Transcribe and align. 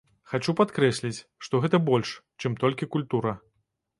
Хачу 0.29 0.53
падкрэсліць, 0.59 1.19
што 1.47 1.61
гэта 1.67 1.77
больш, 1.91 2.15
чым 2.45 2.57
толькі 2.63 2.91
культура. 2.97 3.37